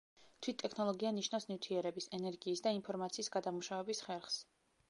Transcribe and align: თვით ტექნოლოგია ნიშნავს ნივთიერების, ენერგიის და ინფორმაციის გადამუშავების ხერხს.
თვით 0.45 0.55
ტექნოლოგია 0.63 1.11
ნიშნავს 1.17 1.45
ნივთიერების, 1.51 2.09
ენერგიის 2.21 2.65
და 2.69 2.75
ინფორმაციის 2.79 3.33
გადამუშავების 3.37 4.07
ხერხს. 4.09 4.41